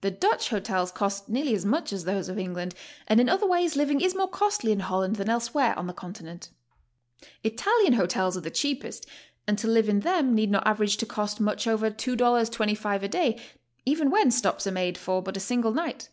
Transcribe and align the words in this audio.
The 0.00 0.10
Dutch 0.10 0.48
hotels 0.48 0.90
cost 0.90 1.28
nearly 1.28 1.54
as 1.54 1.64
much 1.64 1.92
as 1.92 2.02
those 2.02 2.28
of 2.28 2.40
England, 2.40 2.74
and 3.06 3.20
in 3.20 3.28
other 3.28 3.46
ways 3.46 3.76
living 3.76 4.00
is 4.00 4.16
more 4.16 4.26
costly 4.26 4.72
in 4.72 4.80
Holland 4.80 5.14
than 5.14 5.28
elsewhere 5.30 5.78
on 5.78 5.86
the 5.86 5.92
Continent. 5.92 6.48
Italian 7.44 7.92
hotels 7.92 8.36
are 8.36 8.40
the 8.40 8.50
cheapest, 8.50 9.06
and 9.46 9.56
to 9.58 9.68
live 9.68 9.88
in 9.88 10.00
them 10.00 10.34
need 10.34 10.50
not 10.50 10.66
average 10.66 10.96
to 10.96 11.06
cost 11.06 11.38
much 11.38 11.68
over 11.68 11.88
$2.25 11.88 13.02
a 13.04 13.08
day, 13.08 13.40
even 13.86 14.10
when 14.10 14.32
stops 14.32 14.66
are 14.66 14.72
made 14.72 14.98
for 14.98 15.22
but 15.22 15.36
a 15.36 15.40
single 15.40 15.72
night. 15.72 16.08